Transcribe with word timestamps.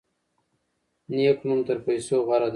نیک 1.15 1.39
نوم 1.47 1.59
تر 1.67 1.77
پیسو 1.85 2.15
غوره 2.27 2.47
دی. 2.49 2.49